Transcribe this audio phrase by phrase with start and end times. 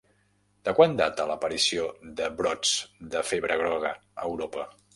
[0.67, 1.85] De quan data l'aparició
[2.21, 2.73] de brots
[3.17, 4.69] de febre groga a Europa?